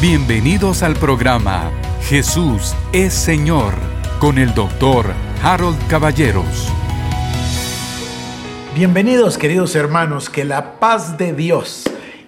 [0.00, 1.70] Bienvenidos al programa
[2.04, 3.74] Jesús es Señor
[4.18, 6.72] con el doctor Harold Caballeros.
[8.74, 11.84] Bienvenidos queridos hermanos, que la paz de Dios,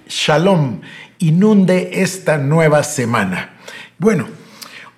[0.06, 0.82] Shalom,
[1.18, 3.54] inunde esta nueva semana.
[3.96, 4.26] Bueno,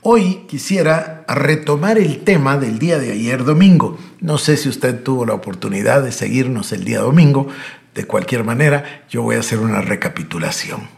[0.03, 3.97] hoy quisiera retomar el tema del día de ayer domingo.
[4.19, 7.47] No sé si usted tuvo la oportunidad de seguirnos el día domingo.
[7.95, 10.94] De cualquier manera, yo voy a hacer una recapitulación.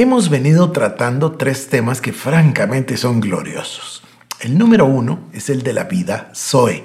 [0.00, 4.04] Hemos venido tratando tres temas que francamente son gloriosos.
[4.38, 6.84] El número uno es el de la vida Zoe.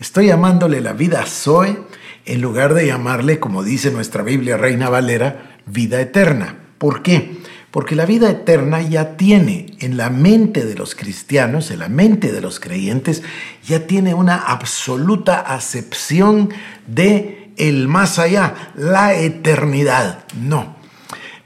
[0.00, 1.78] Estoy llamándole la vida Zoe
[2.24, 6.56] en lugar de llamarle, como dice nuestra Biblia Reina Valera, vida eterna.
[6.78, 7.38] ¿Por qué?
[7.70, 12.32] Porque la vida eterna ya tiene en la mente de los cristianos, en la mente
[12.32, 13.22] de los creyentes,
[13.64, 16.48] ya tiene una absoluta acepción
[16.88, 20.24] de el más allá, la eternidad.
[20.34, 20.75] No.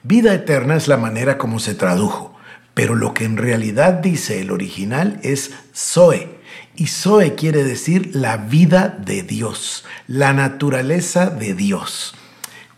[0.03, 2.35] Vida eterna es la manera como se tradujo,
[2.73, 6.41] pero lo que en realidad dice el original es Zoe.
[6.75, 12.15] Y Zoe quiere decir la vida de Dios, la naturaleza de Dios.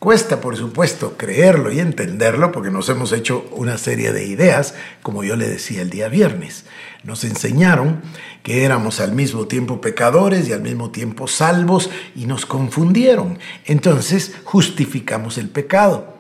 [0.01, 5.23] Cuesta, por supuesto, creerlo y entenderlo porque nos hemos hecho una serie de ideas, como
[5.23, 6.65] yo le decía el día viernes.
[7.05, 8.03] Nos enseñaron
[8.43, 13.39] que éramos al mismo tiempo pecadores y al mismo tiempo salvos y nos confundieron.
[13.65, 16.13] Entonces justificamos el pecado.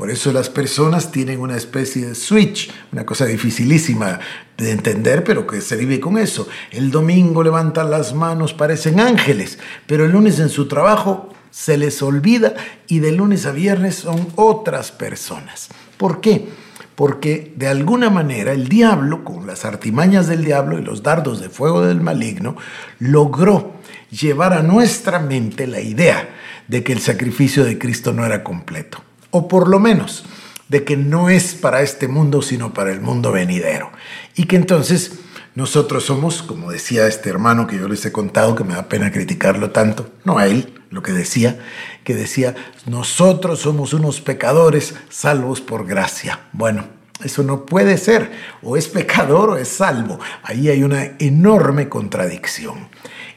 [0.00, 4.18] Por eso las personas tienen una especie de switch, una cosa dificilísima
[4.56, 6.48] de entender, pero que se vive con eso.
[6.70, 12.00] El domingo levantan las manos, parecen ángeles, pero el lunes en su trabajo se les
[12.00, 12.54] olvida
[12.86, 15.68] y de lunes a viernes son otras personas.
[15.98, 16.48] ¿Por qué?
[16.94, 21.50] Porque de alguna manera el diablo, con las artimañas del diablo y los dardos de
[21.50, 22.56] fuego del maligno,
[23.00, 23.74] logró
[24.10, 26.36] llevar a nuestra mente la idea
[26.68, 30.24] de que el sacrificio de Cristo no era completo o por lo menos
[30.68, 33.90] de que no es para este mundo, sino para el mundo venidero.
[34.36, 35.18] Y que entonces
[35.56, 39.10] nosotros somos, como decía este hermano que yo les he contado, que me da pena
[39.10, 41.58] criticarlo tanto, no a él, lo que decía,
[42.04, 42.54] que decía,
[42.86, 46.40] nosotros somos unos pecadores salvos por gracia.
[46.52, 46.84] Bueno,
[47.24, 48.30] eso no puede ser,
[48.62, 50.20] o es pecador o es salvo.
[50.44, 52.88] Ahí hay una enorme contradicción.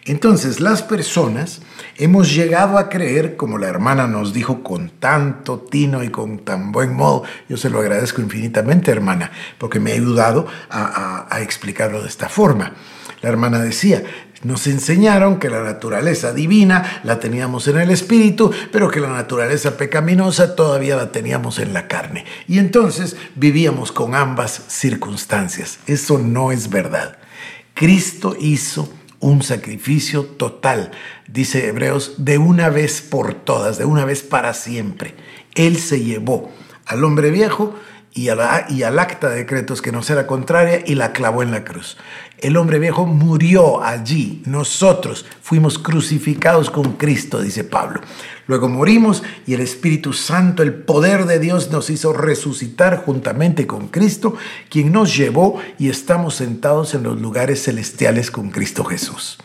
[0.05, 1.61] Entonces las personas
[1.97, 6.73] hemos llegado a creer, como la hermana nos dijo con tanto tino y con tan
[6.73, 12.09] buen modo, yo se lo agradezco infinitamente hermana, porque me ha ayudado a, explicarlo de
[12.09, 12.73] esta forma.
[13.21, 14.03] La hermana decía,
[14.43, 19.77] nos enseñaron que la naturaleza divina la teníamos en el espíritu, pero que la naturaleza
[19.77, 22.25] pecaminosa todavía la teníamos en la carne.
[22.47, 25.79] Y entonces vivíamos con ambas circunstancias.
[25.87, 27.17] Eso no es verdad.
[27.73, 28.89] Cristo hizo
[29.23, 30.91] un sacrificio total,
[31.27, 35.15] dice Hebreos, de una vez por todas, de una vez para siempre.
[35.55, 36.51] Él se llevó
[36.85, 37.73] al hombre viejo
[38.13, 41.97] y, al acta de decretos que nos era contraria y la clavó en la cruz.
[42.37, 44.43] El hombre viejo murió allí.
[44.45, 48.01] Nosotros fuimos crucificados con Cristo, dice Pablo.
[48.47, 53.87] Luego morimos y el Espíritu Santo, el poder de Dios, nos hizo resucitar juntamente con
[53.87, 54.35] Cristo,
[54.69, 59.37] quien nos llevó y estamos sentados en los lugares celestiales con Cristo Jesús.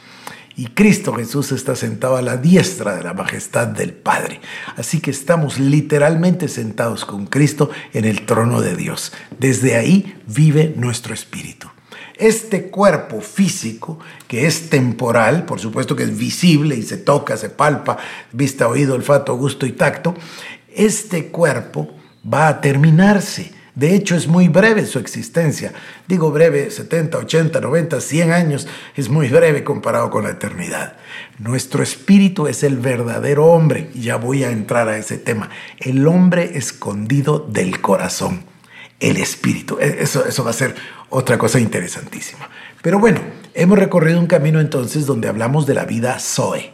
[0.56, 4.40] Y Cristo Jesús está sentado a la diestra de la majestad del Padre.
[4.76, 9.12] Así que estamos literalmente sentados con Cristo en el trono de Dios.
[9.38, 11.68] Desde ahí vive nuestro espíritu.
[12.18, 17.48] Este cuerpo físico, que es temporal, por supuesto que es visible y se toca, se
[17.48, 17.96] palpa,
[18.32, 20.16] vista, oído, olfato, gusto y tacto,
[20.74, 21.88] este cuerpo
[22.30, 23.52] va a terminarse.
[23.76, 25.72] De hecho, es muy breve su existencia.
[26.08, 30.96] Digo breve, 70, 80, 90, 100 años, es muy breve comparado con la eternidad.
[31.38, 36.58] Nuestro espíritu es el verdadero hombre, ya voy a entrar a ese tema, el hombre
[36.58, 38.57] escondido del corazón
[39.00, 39.78] el espíritu.
[39.80, 40.74] E, eso, va a ser
[41.10, 42.48] otra cosa interesantísima.
[42.82, 43.20] Pero bueno,
[43.54, 46.72] hemos recorrido un camino entonces donde hablamos de la vida Zoe.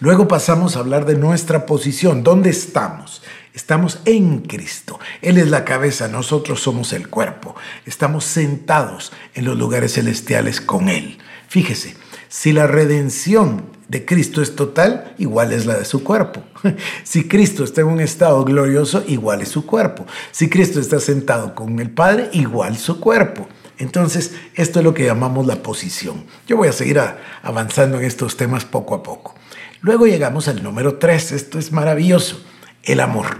[0.00, 2.22] Luego pasamos a hablar de nuestra posición.
[2.22, 3.22] ¿Dónde estamos?
[3.52, 4.98] Estamos en Cristo.
[5.22, 7.54] Él es la cabeza, nosotros somos el cuerpo.
[7.84, 11.18] Estamos sentados en los lugares celestiales con Él.
[11.48, 11.96] Fíjese,
[12.28, 16.44] si la redención de Cristo es total, igual es la de su cuerpo.
[17.02, 20.06] Si Cristo está en un estado glorioso, igual es su cuerpo.
[20.30, 23.48] Si Cristo está sentado con el Padre, igual su cuerpo.
[23.78, 26.24] Entonces, esto es lo que llamamos la posición.
[26.46, 27.00] Yo voy a seguir
[27.42, 29.34] avanzando en estos temas poco a poco.
[29.80, 32.44] Luego llegamos al número 3, esto es maravilloso,
[32.84, 33.38] el amor.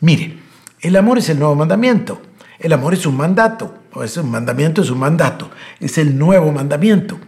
[0.00, 0.38] Mire,
[0.80, 2.22] el amor es el nuevo mandamiento.
[2.58, 5.50] El amor es un mandato, o es un mandamiento, es un mandato,
[5.80, 7.18] es el nuevo mandamiento.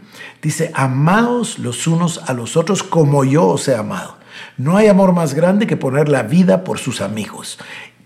[0.44, 4.18] Dice, amados los unos a los otros como yo os he amado.
[4.58, 7.58] No hay amor más grande que poner la vida por sus amigos.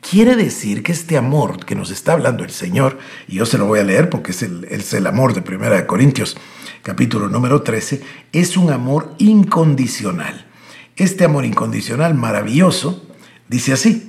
[0.09, 2.97] Quiere decir que este amor que nos está hablando el Señor,
[3.27, 5.75] y yo se lo voy a leer porque es el, es el amor de Primera
[5.75, 6.37] de Corintios,
[6.85, 10.47] capítulo número 13, es un amor incondicional.
[10.95, 13.05] Este amor incondicional maravilloso
[13.49, 14.09] dice así,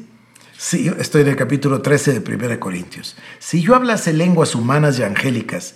[0.62, 3.16] Sí, estoy en el capítulo 13 de 1 Corintios.
[3.40, 5.76] Si yo hablase lenguas humanas y angélicas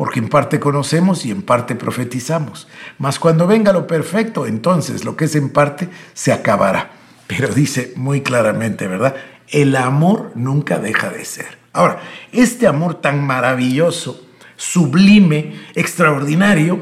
[0.00, 2.68] porque en parte conocemos y en parte profetizamos.
[2.96, 6.92] Mas cuando venga lo perfecto, entonces lo que es en parte se acabará.
[7.26, 9.14] Pero dice muy claramente, ¿verdad?
[9.48, 11.58] El amor nunca deja de ser.
[11.74, 12.00] Ahora,
[12.32, 14.26] este amor tan maravilloso,
[14.56, 16.80] sublime, extraordinario,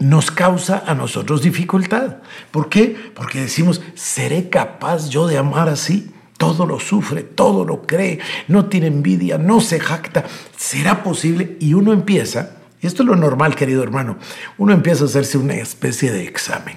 [0.00, 2.16] nos causa a nosotros dificultad.
[2.50, 2.94] ¿Por qué?
[3.14, 6.13] Porque decimos, ¿seré capaz yo de amar así?
[6.36, 10.24] Todo lo sufre, todo lo cree, no tiene envidia, no se jacta.
[10.56, 11.56] ¿Será posible?
[11.60, 14.18] Y uno empieza, y esto es lo normal, querido hermano,
[14.58, 16.76] uno empieza a hacerse una especie de examen.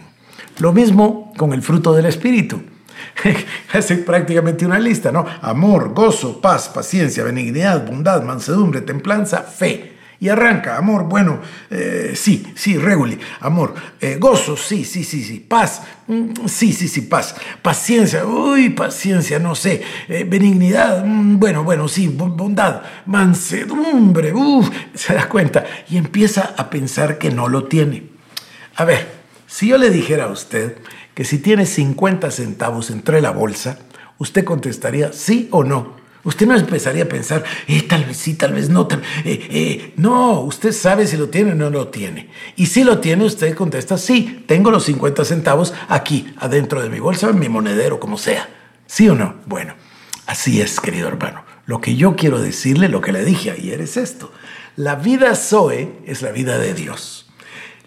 [0.60, 2.62] Lo mismo con el fruto del Espíritu.
[3.74, 5.26] Hace prácticamente una lista, ¿no?
[5.42, 9.97] Amor, gozo, paz, paciencia, benignidad, bondad, mansedumbre, templanza, fe.
[10.20, 15.40] Y arranca, amor, bueno, eh, sí, sí, reguli, amor, eh, gozo, sí, sí, sí, sí,
[15.40, 21.64] paz, mm, sí, sí, sí, paz, paciencia, uy, paciencia, no sé, eh, benignidad, mm, bueno,
[21.64, 27.66] bueno, sí, bondad, mansedumbre, uff, se da cuenta y empieza a pensar que no lo
[27.66, 28.04] tiene.
[28.76, 29.08] A ver,
[29.46, 30.78] si yo le dijera a usted
[31.14, 33.80] que si tiene 50 centavos entre la bolsa,
[34.18, 35.96] usted contestaría sí o no.
[36.28, 38.86] Usted no empezaría a pensar, eh, tal vez sí, tal vez no.
[38.86, 42.30] Tal, eh, eh, no, usted sabe si lo tiene o no lo tiene.
[42.58, 47.00] Y si lo tiene, usted contesta, sí, tengo los 50 centavos aquí, adentro de mi
[47.00, 48.50] bolsa, en mi monedero, como sea.
[48.88, 49.36] ¿Sí o no?
[49.46, 49.76] Bueno,
[50.26, 51.46] así es, querido hermano.
[51.66, 54.30] Lo que yo quiero decirle, lo que le dije ayer es esto.
[54.76, 57.27] La vida Zoe es la vida de Dios.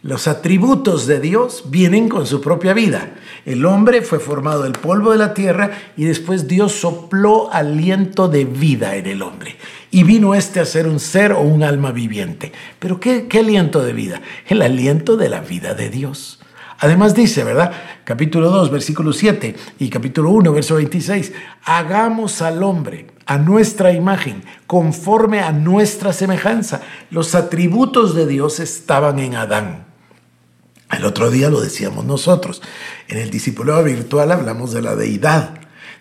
[0.03, 3.17] Los atributos de Dios vienen con su propia vida.
[3.45, 8.47] El hombre fue formado del polvo de la tierra y después Dios sopló aliento de
[8.47, 9.57] vida en el hombre.
[9.91, 12.51] Y vino este a ser un ser o un alma viviente.
[12.79, 14.23] Pero ¿qué, qué aliento de vida?
[14.47, 16.41] El aliento de la vida de Dios.
[16.79, 17.71] Además dice, ¿verdad?
[18.05, 21.35] Capítulo 2, versículo 7 y capítulo 1, verso 26.
[21.65, 26.81] Hagamos al hombre a nuestra imagen, conforme a nuestra semejanza.
[27.11, 29.90] Los atributos de Dios estaban en Adán.
[30.91, 32.63] El otro día lo decíamos nosotros.
[33.09, 35.55] En el discipulado virtual hablamos de la deidad.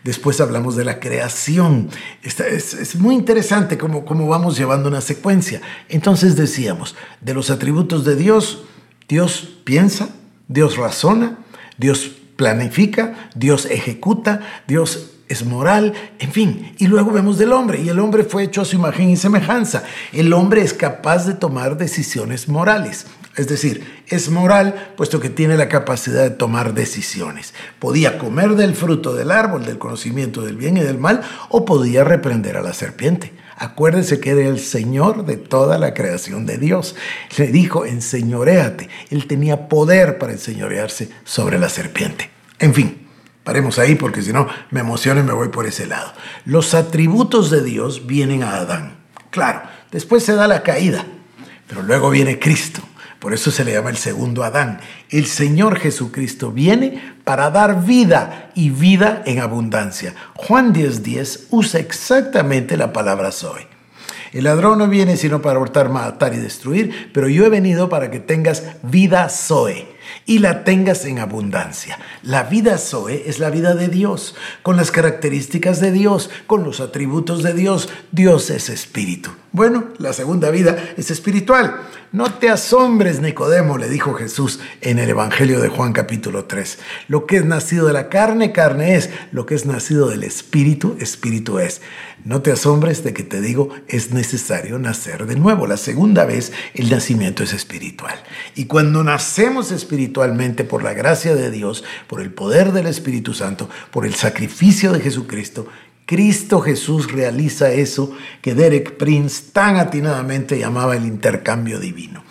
[0.03, 1.89] Después hablamos de la creación.
[2.23, 5.61] Es, es, muy interesante cómo, cómo vamos llevando una secuencia.
[5.89, 8.63] Entonces decíamos, de los atributos de Dios,
[9.07, 10.09] Dios piensa,
[10.47, 11.39] Dios razona,
[11.77, 16.73] Dios planifica, Dios ejecuta, Dios es moral, en fin.
[16.77, 19.83] Y luego vemos del hombre, y el hombre fue hecho a su imagen y semejanza.
[20.11, 23.05] El hombre es capaz de tomar decisiones morales.
[23.37, 27.53] Es decir, es moral puesto que tiene la capacidad de tomar decisiones.
[27.77, 32.03] Podía comer del fruto del árbol del conocimiento del bien y del mal o podía
[32.03, 33.31] reprender a la serpiente.
[33.55, 36.95] Acuérdense que era el Señor de toda la creación de Dios.
[37.37, 38.89] Le dijo, enseñoreate.
[39.09, 42.29] Él tenía poder para enseñorearse sobre la serpiente.
[42.57, 43.08] En fin,
[43.43, 46.13] paremos ahí porque si no me emociono y me voy por ese lado.
[46.45, 48.97] Los atributos de Dios vienen a Adán.
[49.29, 51.05] Claro, después se da la caída,
[51.67, 52.81] pero luego viene Cristo
[53.19, 54.79] por eso se le llama el segundo Adán.
[55.09, 60.15] El Señor Jesucristo viene para dar vida y vida en abundancia.
[60.35, 63.63] Juan 10:10 usa exactamente la palabra soy.
[64.31, 68.09] El ladrón no viene sino para hurtar, matar y destruir, pero yo he venido para
[68.09, 69.98] que tengas vida Zoe
[70.29, 71.97] y la tengas en abundancia.
[72.21, 76.81] La vida Zoe es la vida de Dios, con las características de Dios, con los
[76.81, 77.89] atributos de Dios.
[78.11, 79.31] Dios es espíritu.
[79.51, 81.81] Bueno, la segunda vida es espiritual.
[82.11, 86.77] No te asombres, Nicodemo, le dijo Jesús en el Evangelio de Juan capítulo 3.
[87.07, 89.09] Lo que es nacido de la carne, carne es.
[89.31, 91.81] Lo que es nacido del Espíritu, Espíritu es.
[92.23, 95.65] No te asombres de que te digo, es necesario nacer de nuevo.
[95.65, 98.21] La segunda vez, el nacimiento es espiritual.
[98.53, 103.67] Y cuando nacemos espiritualmente por la gracia de Dios, por el poder del Espíritu Santo,
[103.89, 105.67] por el sacrificio de Jesucristo,
[106.09, 108.11] Cristo Jesús realiza eso
[108.41, 112.23] que Derek Prince tan atinadamente llamaba el intercambio divino.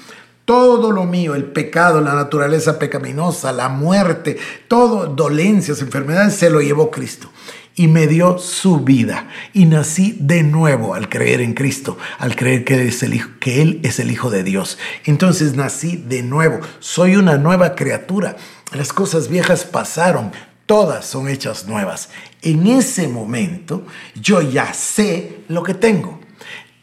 [0.45, 6.61] Todo lo mío, el pecado, la naturaleza pecaminosa, la muerte, todo, dolencias, enfermedades, se lo
[6.61, 7.31] llevó Cristo
[7.77, 9.29] y me dio su vida.
[9.53, 12.93] Y nací de nuevo al creer en Cristo, al creer que,
[13.39, 14.77] que Él es el Hijo de Dios.
[15.05, 18.37] Entonces nací de nuevo, soy una nueva criatura.
[18.73, 20.33] Las cosas viejas pasaron,
[20.69, 22.11] todas son hechas nuevas.
[22.43, 26.18] En ese momento yo ya sé lo que tengo.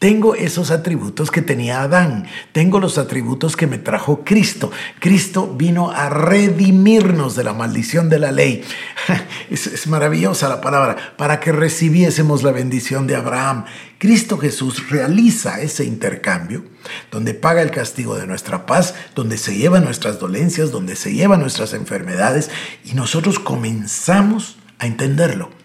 [0.06, 2.28] Tengo esos atributos que tenía Adán.
[2.52, 4.72] Tengo los atributos que me trajo Cristo.
[5.00, 8.64] Cristo vino a redimirnos de la maldición de la ley.
[9.50, 11.16] Es, maravillosa la palabra.
[11.18, 13.66] Para que recibiésemos la bendición de Abraham.
[13.98, 16.64] Cristo Jesús realiza ese intercambio
[17.10, 21.40] donde paga el castigo de nuestra paz, donde se llevan nuestras dolencias, donde se llevan
[21.40, 22.52] nuestras enfermedades
[22.84, 25.65] y nosotros comenzamos a entenderlo.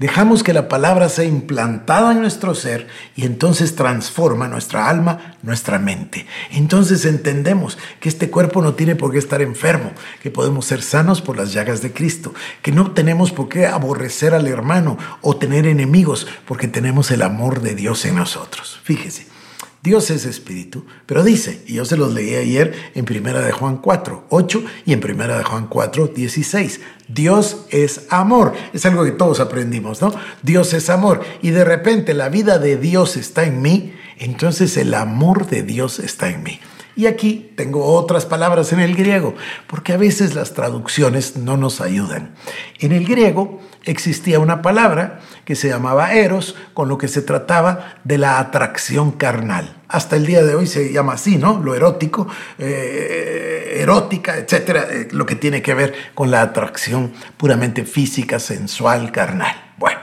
[0.00, 5.78] Dejamos que la palabra sea implantada en nuestro ser y entonces transforma nuestra alma, nuestra
[5.78, 6.24] mente.
[6.52, 9.92] Entonces entendemos que este cuerpo no tiene por qué estar enfermo,
[10.22, 14.32] que podemos ser sanos por las llagas de Cristo, que no tenemos por qué aborrecer
[14.32, 18.80] al hermano o tener enemigos porque tenemos el amor de Dios en nosotros.
[18.82, 19.39] Fíjese.
[19.82, 23.78] Dios es espíritu, pero dice, y yo se los leí ayer en Primera de Juan
[23.78, 26.80] 4, 8 y en Primera de Juan 4, 16.
[27.08, 28.52] Dios es amor.
[28.74, 30.14] Es algo que todos aprendimos, ¿no?
[30.42, 31.22] Dios es amor.
[31.40, 35.98] Y de repente la vida de Dios está en mí, entonces el amor de Dios
[35.98, 36.60] está en mí.
[37.00, 39.34] Y aquí tengo otras palabras en el griego,
[39.68, 42.34] porque a veces las traducciones no nos ayudan.
[42.78, 47.94] En el griego existía una palabra que se llamaba eros, con lo que se trataba
[48.04, 49.80] de la atracción carnal.
[49.88, 51.62] Hasta el día de hoy se llama así, ¿no?
[51.62, 52.28] Lo erótico,
[52.58, 59.10] eh, erótica, etcétera, eh, lo que tiene que ver con la atracción puramente física, sensual,
[59.10, 59.72] carnal.
[59.78, 60.00] Bueno,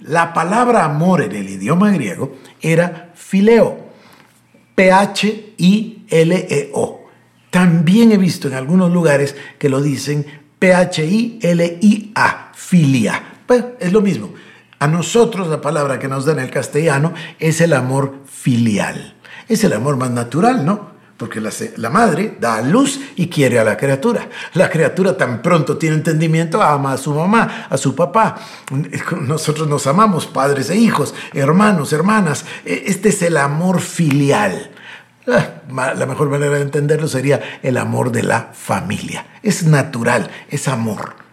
[0.00, 3.87] la palabra amor en el idioma griego era fileo,
[4.78, 6.70] P-H-I-L-E-O.
[7.50, 10.24] También he visto en algunos lugares que lo dicen
[10.60, 13.40] P-H-I-L-I-A, filia.
[13.44, 14.32] Pues es lo mismo.
[14.78, 19.16] A nosotros la palabra que nos da en el castellano es el amor filial.
[19.48, 20.92] Es el amor más natural, ¿no?
[21.18, 24.28] Porque la, madre da a luz y quiere a la criatura.
[24.54, 28.36] La criatura tan pronto tiene entendimiento, ama a su mamá, a su papá.
[29.20, 32.44] Nosotros nos amamos, padres e hijos, hermanos, hermanas.
[32.64, 34.70] E, este es el amor filial.
[35.26, 39.26] La mejor manera de entenderlo sería el amor de la familia.
[39.42, 41.27] Es natural, es amor.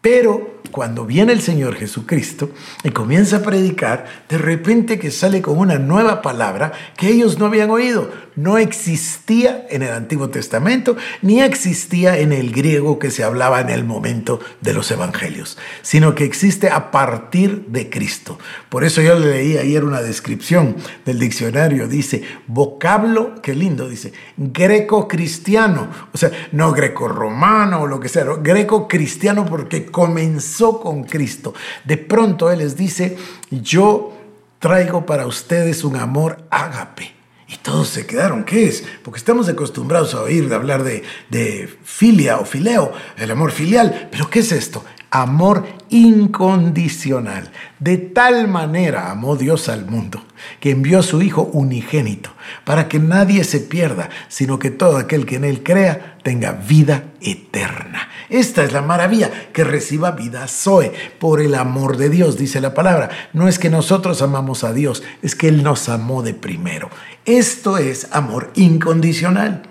[0.00, 2.50] Pero cuando viene el Señor Jesucristo
[2.84, 7.46] y comienza a predicar, de repente que sale con una nueva palabra que ellos no
[7.46, 8.10] habían oído.
[8.36, 13.70] No existía en el Antiguo Testamento ni existía en el griego que se hablaba en
[13.70, 18.38] el momento de los evangelios, sino que existe a partir de Cristo.
[18.68, 21.88] Por eso yo le leí ayer una descripción del diccionario.
[21.88, 25.88] Dice, vocablo, qué lindo, dice, greco-cristiano.
[26.12, 31.54] O sea, no greco-romano o lo que sea, greco-cristiano porque comenzó con Cristo.
[31.84, 33.16] De pronto Él les dice,
[33.50, 34.14] yo
[34.58, 37.14] traigo para ustedes un amor ágape.
[37.48, 38.84] Y todos se quedaron, ¿qué es?
[39.02, 44.08] Porque estamos acostumbrados a oír hablar de, de filia o fileo, el amor filial.
[44.10, 44.84] Pero ¿qué es esto?
[45.10, 47.50] Amor incondicional.
[47.78, 50.22] De tal manera amó Dios al mundo
[50.60, 52.30] que envió a su Hijo unigénito
[52.64, 57.04] para que nadie se pierda, sino que todo aquel que en él crea tenga vida
[57.20, 58.08] eterna.
[58.28, 62.74] Esta es la maravilla, que reciba vida Zoe por el amor de Dios, dice la
[62.74, 63.08] palabra.
[63.32, 66.90] No es que nosotros amamos a Dios, es que Él nos amó de primero.
[67.24, 69.62] Esto es amor incondicional.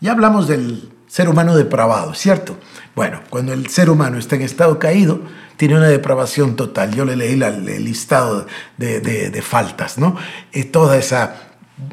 [0.00, 2.56] Ya hablamos del ser humano depravado, ¿cierto?
[2.94, 5.20] Bueno, cuando el ser humano está en estado caído,
[5.56, 6.94] tiene una depravación total.
[6.94, 8.46] Yo le leí el listado
[8.76, 10.16] de, faltas, ¿no?
[10.52, 11.34] Y toda esa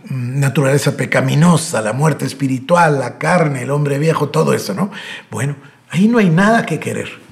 [0.09, 4.91] naturaleza pecaminosa, la muerte espiritual, la carne, el hombre viejo, todo eso, ¿no?
[5.31, 5.55] Bueno,
[5.89, 7.24] ahí no hay nada que querer.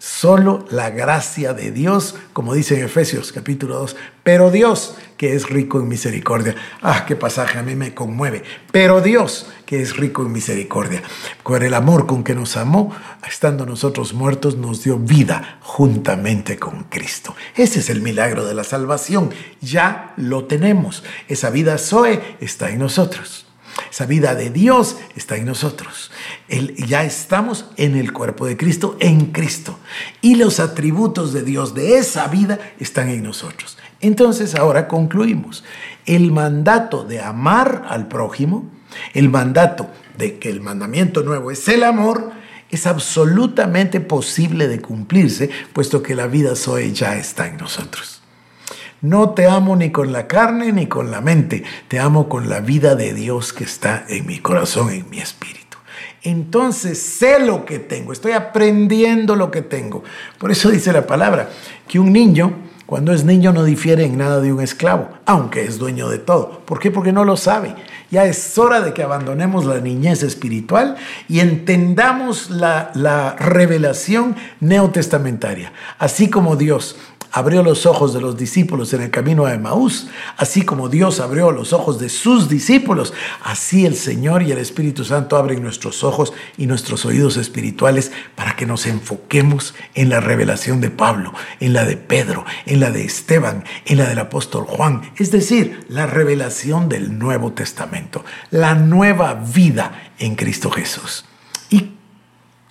[0.00, 5.50] Solo la gracia de Dios, como dice en Efesios capítulo 2, pero Dios que es
[5.50, 6.54] rico en misericordia.
[6.80, 8.42] Ah, qué pasaje a mí me conmueve.
[8.72, 11.02] Pero Dios que es rico en misericordia,
[11.42, 12.96] por el amor con que nos amó,
[13.28, 17.36] estando nosotros muertos, nos dio vida juntamente con Cristo.
[17.54, 19.28] Ese es el milagro de la salvación.
[19.60, 21.04] Ya lo tenemos.
[21.28, 23.44] Esa vida Zoe está en nosotros.
[23.90, 26.10] Esa vida de Dios está en nosotros.
[26.50, 29.78] Ya estamos en el cuerpo de Cristo, en Cristo.
[30.20, 33.78] Y los atributos de Dios de esa vida están en nosotros.
[34.00, 35.64] Entonces ahora concluimos.
[36.06, 38.68] El mandato de amar al prójimo,
[39.14, 42.32] el mandato de que el mandamiento nuevo es el amor,
[42.70, 48.22] es absolutamente posible de cumplirse, puesto que la vida Zoe ya está en nosotros.
[49.02, 52.60] No te amo ni con la carne ni con la mente, te amo con la
[52.60, 55.59] vida de Dios que está en mi corazón, en mi espíritu.
[56.22, 60.04] Entonces sé lo que tengo, estoy aprendiendo lo que tengo.
[60.38, 61.48] Por eso dice la palabra
[61.88, 62.52] que un niño,
[62.84, 66.60] cuando es niño, no difiere en nada de un esclavo, aunque es dueño de todo.
[66.66, 66.90] ¿Por qué?
[66.90, 67.74] Porque no lo sabe.
[68.10, 70.96] Ya es hora de que abandonemos la niñez espiritual
[71.28, 75.72] y entendamos la, la revelación neotestamentaria.
[75.98, 76.96] Así como Dios
[77.32, 81.52] abrió los ojos de los discípulos en el camino a Emaús, así como Dios abrió
[81.52, 86.32] los ojos de sus discípulos, así el Señor y el Espíritu Santo abren nuestros ojos
[86.56, 91.84] y nuestros oídos espirituales para que nos enfoquemos en la revelación de Pablo, en la
[91.84, 96.88] de Pedro, en la de Esteban, en la del apóstol Juan, es decir, la revelación
[96.88, 101.24] del Nuevo Testamento, la nueva vida en Cristo Jesús.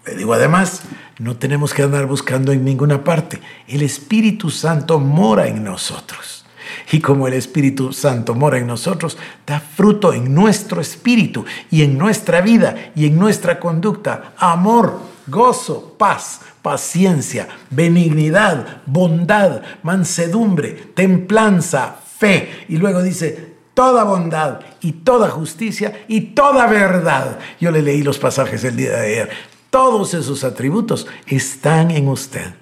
[0.06, 0.84] Le digo además,
[1.20, 3.42] no tenemos que andar buscando en ninguna parte.
[3.68, 6.46] El Espíritu Santo mora en nosotros.
[6.92, 11.98] Y como el Espíritu Santo mora en nosotros, da fruto en nuestro espíritu y en
[11.98, 14.34] nuestra vida y en nuestra conducta.
[14.38, 22.66] Amor, gozo, paz, paciencia, benignidad, bondad, mansedumbre, templanza, fe.
[22.70, 27.40] Y luego dice, toda bondad y toda justicia y toda verdad.
[27.60, 29.30] Yo le leí los pasajes el día de ayer.
[29.70, 32.54] Todos esos atributos están en usted.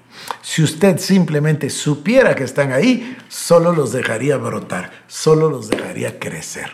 [0.42, 6.72] Si usted simplemente supiera que están ahí, solo los dejaría brotar, solo los dejaría crecer.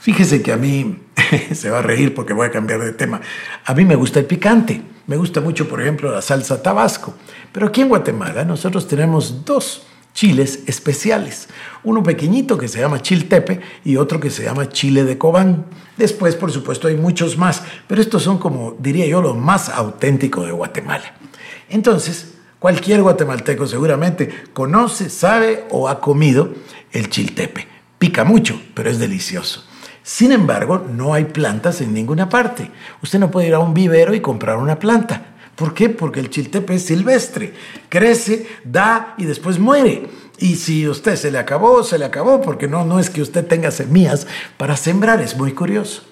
[0.00, 1.00] Fíjese que a mí,
[1.52, 3.20] se va a reír porque voy a cambiar de tema,
[3.64, 4.82] a mí me gusta el picante.
[5.06, 7.14] Me gusta mucho, por ejemplo, la salsa tabasco.
[7.52, 11.46] Pero aquí en Guatemala nosotros tenemos dos chiles especiales.
[11.84, 15.66] Uno pequeñito que se llama chiltepe y otro que se llama chile de Cobán.
[15.98, 20.46] Después, por supuesto, hay muchos más, pero estos son como, diría yo, lo más auténtico
[20.46, 21.14] de Guatemala.
[21.68, 26.48] Entonces, cualquier guatemalteco seguramente conoce, sabe o ha comido
[26.92, 27.68] el chiltepe.
[27.98, 29.66] Pica mucho, pero es delicioso.
[30.02, 32.70] Sin embargo, no hay plantas en ninguna parte.
[33.02, 35.35] Usted no puede ir a un vivero y comprar una planta.
[35.56, 35.88] ¿Por qué?
[35.88, 37.54] Porque el chiltepe es silvestre,
[37.88, 40.06] crece, da y después muere.
[40.38, 43.46] Y si usted se le acabó, se le acabó, porque no, no es que usted
[43.46, 44.26] tenga semillas
[44.58, 46.02] para sembrar, es muy curioso.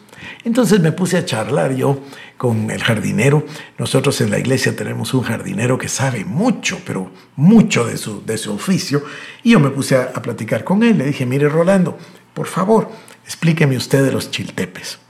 [0.44, 2.00] Entonces me puse a charlar yo
[2.38, 3.44] con el jardinero.
[3.78, 8.38] Nosotros en la iglesia tenemos un jardinero que sabe mucho, pero mucho de su, de
[8.38, 9.02] su oficio.
[9.42, 10.96] Y yo me puse a, a platicar con él.
[10.96, 11.98] Le dije, mire Rolando,
[12.32, 12.90] por favor,
[13.24, 15.03] explíqueme usted de los chiltepes.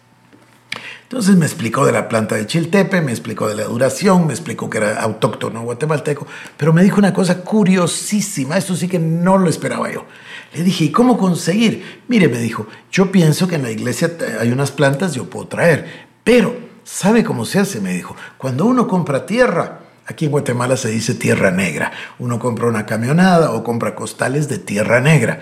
[1.14, 4.68] Entonces me explicó de la planta de Chiltepe, me explicó de la duración, me explicó
[4.68, 9.48] que era autóctono guatemalteco, pero me dijo una cosa curiosísima, esto sí que no lo
[9.48, 10.06] esperaba yo.
[10.52, 12.02] Le dije, ¿y cómo conseguir?
[12.08, 16.08] Mire, me dijo, yo pienso que en la iglesia hay unas plantas, yo puedo traer,
[16.24, 17.80] pero ¿sabe cómo se hace?
[17.80, 21.90] Me dijo, cuando uno compra tierra, Aquí en Guatemala se dice tierra negra.
[22.18, 25.40] Uno compra una camionada o compra costales de tierra negra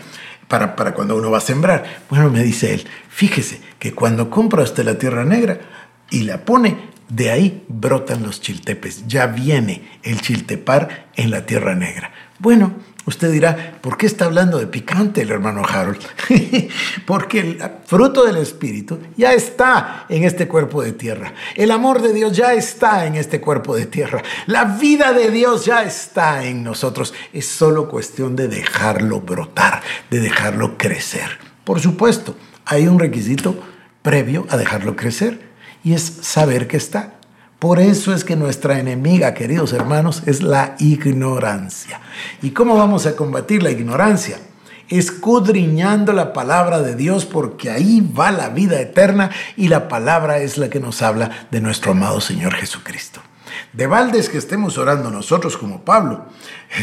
[0.53, 2.03] para, para cuando uno va a sembrar.
[2.11, 5.61] Bueno, me dice él, fíjese que cuando compra usted la tierra negra
[6.11, 9.07] y la pone, de ahí brotan los chiltepes.
[9.07, 12.12] Ya viene el chiltepar en la tierra negra.
[12.38, 16.01] Bueno, Usted dirá, ¿por qué está hablando de picante el hermano Harold?
[17.07, 21.35] Porque el fruto del Espíritu ya está en este cuerpo de tierra.
[21.57, 24.23] El amor de Dios ya está en este cuerpo de tierra.
[24.47, 27.12] La vida de Dios ya está en nosotros.
[27.33, 31.38] Es solo cuestión de dejarlo brotar, de dejarlo crecer.
[31.65, 33.57] Por supuesto, hay un requisito
[34.03, 35.41] previo a dejarlo crecer
[35.83, 37.15] y es saber que está.
[37.62, 42.01] Por eso es que nuestra enemiga, queridos hermanos, es la ignorancia.
[42.42, 44.40] ¿Y cómo vamos a combatir la ignorancia?
[44.88, 50.59] Escudriñando la palabra de Dios porque ahí va la vida eterna y la palabra es
[50.59, 53.22] la que nos habla de nuestro amado Señor Jesucristo.
[53.72, 56.25] De baldes que estemos orando nosotros como Pablo,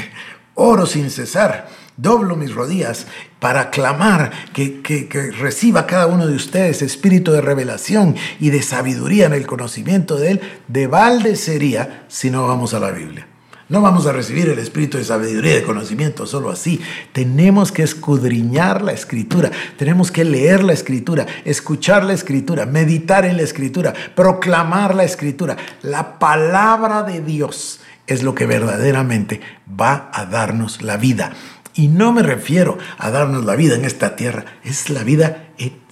[0.55, 1.67] oro sin cesar
[2.01, 3.07] doblo mis rodillas
[3.39, 9.25] para clamar que, que, reciba cada uno de ustedes espíritu de revelación y de sabiduría
[9.25, 13.27] en el conocimiento de Él, de balde sería si no vamos a la Biblia.
[13.69, 16.81] No vamos a recibir el espíritu de sabiduría y de conocimiento solo así.
[17.13, 23.37] Tenemos que escudriñar la escritura, tenemos que leer la escritura, escuchar la escritura, meditar en
[23.37, 25.55] la escritura, proclamar la escritura.
[25.83, 29.39] La palabra de Dios es lo que verdaderamente
[29.79, 31.31] va a darnos la vida.
[31.79, 35.48] Y no me refiero a darnos la vida en esta tierra, es la vida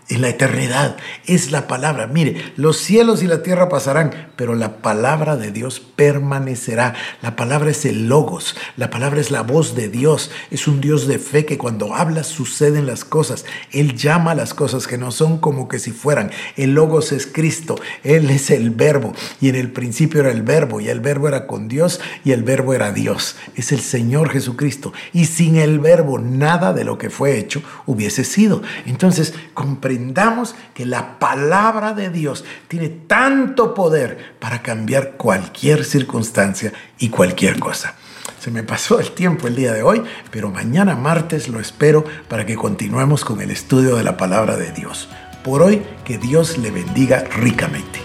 [0.10, 0.98] en la eternidad.
[1.26, 2.08] Es la palabra.
[2.08, 6.96] Mire, los cielos y la tierra pasarán, pero la palabra de Dios permanecerá.
[7.22, 10.32] La palabra es el logos, la palabra es la voz de Dios.
[10.52, 13.46] Es un Dios de fe que cuando habla suceden las cosas.
[13.72, 16.32] Él llama las cosas que no son como que si fueran.
[16.56, 20.80] El logos es Cristo, Él es el verbo y en el principio era el verbo
[20.80, 23.36] y el verbo era con Dios y el verbo era Dios.
[23.56, 24.94] Es el Señor Jesucristo.
[25.14, 28.62] Y sin el verbo nada de lo que fue hecho hubiese sido.
[28.86, 36.72] Entonces, comprendemos entendamos que la palabra de Dios tiene tanto poder para cambiar cualquier circunstancia
[37.00, 37.96] y cualquier cosa.
[38.40, 42.46] Se me pasó el tiempo el día de hoy, pero mañana martes lo espero para
[42.46, 45.10] que continuemos con el estudio de la palabra de Dios.
[45.44, 48.00] Por hoy, que Dios le bendiga ricamente.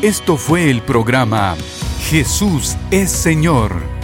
[0.00, 1.56] Esto fue el programa
[2.08, 4.03] Jesús es Señor